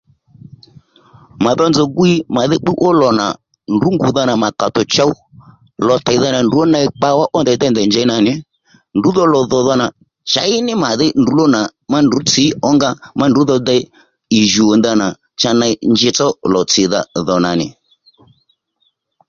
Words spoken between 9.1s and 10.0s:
dho lò dhò dha nà